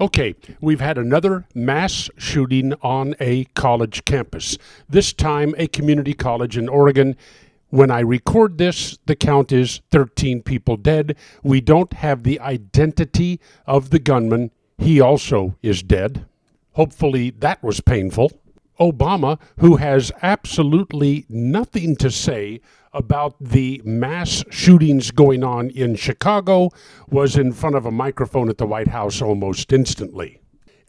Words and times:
Okay, 0.00 0.34
we've 0.62 0.80
had 0.80 0.96
another 0.96 1.46
mass 1.54 2.08
shooting 2.16 2.72
on 2.80 3.14
a 3.20 3.44
college 3.52 4.06
campus, 4.06 4.56
this 4.88 5.12
time 5.12 5.54
a 5.58 5.66
community 5.66 6.14
college 6.14 6.56
in 6.56 6.70
Oregon. 6.70 7.18
When 7.68 7.90
I 7.90 8.00
record 8.00 8.56
this, 8.56 8.98
the 9.04 9.14
count 9.14 9.52
is 9.52 9.82
13 9.90 10.40
people 10.40 10.78
dead. 10.78 11.16
We 11.42 11.60
don't 11.60 11.92
have 11.92 12.22
the 12.22 12.40
identity 12.40 13.40
of 13.66 13.90
the 13.90 13.98
gunman. 13.98 14.52
He 14.78 15.02
also 15.02 15.56
is 15.62 15.82
dead. 15.82 16.24
Hopefully, 16.72 17.28
that 17.38 17.62
was 17.62 17.82
painful. 17.82 18.32
Obama, 18.80 19.38
who 19.58 19.76
has 19.76 20.10
absolutely 20.22 21.26
nothing 21.28 21.94
to 21.96 22.10
say 22.10 22.60
about 22.92 23.36
the 23.40 23.80
mass 23.84 24.42
shootings 24.50 25.10
going 25.10 25.44
on 25.44 25.70
in 25.70 25.94
Chicago, 25.94 26.70
was 27.08 27.36
in 27.36 27.52
front 27.52 27.76
of 27.76 27.86
a 27.86 27.90
microphone 27.90 28.48
at 28.48 28.58
the 28.58 28.66
White 28.66 28.88
House 28.88 29.22
almost 29.22 29.72
instantly. 29.72 30.40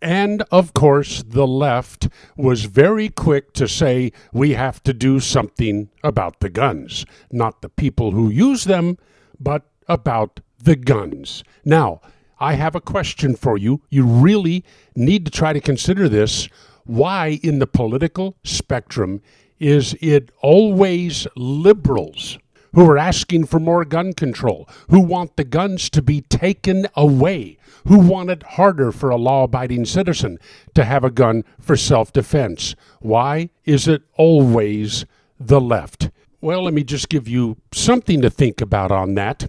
And 0.02 0.41
of 0.50 0.73
course, 0.73 1.22
the 1.27 1.45
left 1.45 2.09
was 2.36 2.66
very 2.66 3.09
quick 3.09 3.53
to 3.53 3.67
say 3.67 4.11
we 4.33 4.53
have 4.53 4.81
to 4.83 4.94
do 4.94 5.20
something 5.20 5.89
about 6.03 6.39
the 6.39 6.50
guns. 6.50 7.05
Not 7.31 7.61
the 7.61 7.70
people 7.70 8.11
who 8.11 8.30
use 8.30 8.64
them, 8.64 8.98
but 9.39 9.67
about 9.88 10.39
the 10.58 10.76
guns. 10.76 11.44
Now, 11.64 12.02
I 12.39 12.53
have 12.53 12.73
a 12.73 12.81
question 12.81 13.36
for 13.36 13.59
you. 13.59 13.83
You 13.92 14.03
really 14.03 14.66
need 14.95 15.26
to 15.26 15.31
try 15.31 15.53
to 15.53 15.61
consider 15.61 16.09
this. 16.09 16.50
Why, 16.85 17.39
in 17.43 17.59
the 17.59 17.67
political 17.67 18.35
spectrum, 18.43 19.21
is 19.59 19.95
it 20.01 20.31
always 20.41 21.27
liberals 21.35 22.39
who 22.73 22.89
are 22.89 22.97
asking 22.97 23.45
for 23.45 23.59
more 23.59 23.85
gun 23.85 24.13
control, 24.13 24.67
who 24.89 24.99
want 24.99 25.35
the 25.35 25.43
guns 25.43 25.89
to 25.89 26.02
be 26.02 26.21
taken 26.21 26.87
away, 26.95 27.57
who 27.87 27.99
want 27.99 28.29
it 28.29 28.43
harder 28.43 28.91
for 28.91 29.09
a 29.09 29.17
law 29.17 29.43
abiding 29.43 29.85
citizen 29.85 30.39
to 30.73 30.85
have 30.85 31.03
a 31.03 31.11
gun 31.11 31.43
for 31.59 31.75
self 31.75 32.11
defense? 32.13 32.75
Why 32.99 33.49
is 33.65 33.87
it 33.87 34.03
always 34.15 35.05
the 35.39 35.61
left? 35.61 36.09
Well, 36.39 36.63
let 36.63 36.73
me 36.73 36.83
just 36.83 37.09
give 37.09 37.27
you 37.27 37.57
something 37.71 38.21
to 38.21 38.29
think 38.29 38.61
about 38.61 38.91
on 38.91 39.13
that. 39.15 39.47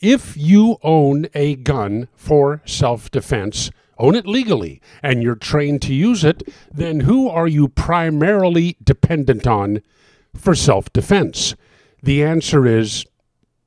If 0.00 0.34
you 0.36 0.78
own 0.82 1.26
a 1.34 1.56
gun 1.56 2.08
for 2.14 2.62
self 2.64 3.10
defense, 3.10 3.70
own 4.00 4.14
it 4.16 4.26
legally, 4.26 4.80
and 5.02 5.22
you're 5.22 5.36
trained 5.36 5.82
to 5.82 5.94
use 5.94 6.24
it, 6.24 6.42
then 6.72 7.00
who 7.00 7.28
are 7.28 7.46
you 7.46 7.68
primarily 7.68 8.76
dependent 8.82 9.46
on 9.46 9.82
for 10.34 10.54
self 10.54 10.92
defense? 10.92 11.54
The 12.02 12.24
answer 12.24 12.66
is 12.66 13.04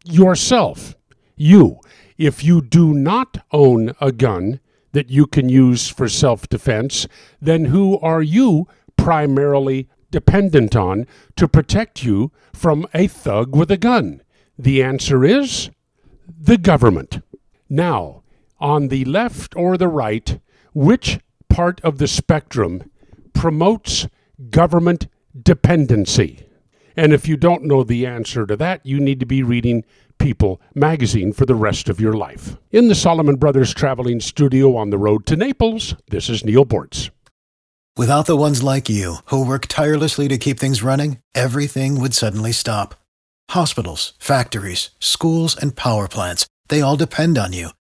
yourself. 0.03 0.95
You. 1.35 1.79
If 2.17 2.43
you 2.43 2.61
do 2.61 2.93
not 2.93 3.37
own 3.51 3.93
a 3.99 4.11
gun 4.11 4.59
that 4.91 5.09
you 5.09 5.25
can 5.25 5.49
use 5.49 5.89
for 5.89 6.07
self 6.07 6.47
defense, 6.49 7.07
then 7.41 7.65
who 7.65 7.99
are 7.99 8.21
you 8.21 8.67
primarily 8.97 9.89
dependent 10.11 10.75
on 10.75 11.07
to 11.35 11.47
protect 11.47 12.03
you 12.03 12.31
from 12.53 12.87
a 12.93 13.07
thug 13.07 13.55
with 13.55 13.71
a 13.71 13.77
gun? 13.77 14.21
The 14.57 14.83
answer 14.83 15.25
is 15.25 15.69
the 16.39 16.57
government. 16.57 17.21
Now, 17.69 18.22
on 18.63 18.87
the 18.87 19.05
left 19.05 19.55
or 19.55 19.77
the 19.77 19.87
right, 19.87 20.39
which 20.73 21.19
part 21.49 21.79
of 21.81 21.99
the 21.99 22.07
spectrum 22.07 22.89
promotes 23.33 24.07
government 24.49 25.07
dependency? 25.39 26.47
And 26.95 27.13
if 27.13 27.27
you 27.27 27.37
don't 27.37 27.65
know 27.65 27.83
the 27.83 28.05
answer 28.05 28.45
to 28.47 28.55
that, 28.55 28.85
you 28.85 28.99
need 28.99 29.19
to 29.19 29.25
be 29.25 29.43
reading 29.43 29.83
People 30.19 30.61
magazine 30.73 31.33
for 31.33 31.45
the 31.45 31.55
rest 31.55 31.89
of 31.89 31.99
your 31.99 32.13
life. 32.13 32.55
In 32.71 32.87
the 32.87 32.95
Solomon 32.95 33.35
Brothers 33.35 33.73
traveling 33.73 34.21
studio 34.21 34.77
on 34.77 34.89
the 34.89 34.97
road 34.97 35.25
to 35.25 35.35
Naples, 35.35 35.95
this 36.11 36.29
is 36.29 36.45
Neal 36.45 36.65
Boortz. 36.65 37.09
Without 37.97 38.25
the 38.25 38.37
ones 38.37 38.63
like 38.63 38.87
you, 38.87 39.17
who 39.25 39.45
work 39.45 39.67
tirelessly 39.67 40.27
to 40.29 40.37
keep 40.37 40.59
things 40.59 40.81
running, 40.81 41.19
everything 41.35 41.99
would 41.99 42.13
suddenly 42.13 42.53
stop. 42.53 42.95
Hospitals, 43.49 44.13
factories, 44.17 44.91
schools, 44.99 45.57
and 45.57 45.75
power 45.75 46.07
plants, 46.07 46.47
they 46.69 46.81
all 46.81 46.95
depend 46.95 47.37
on 47.37 47.51
you. 47.51 47.69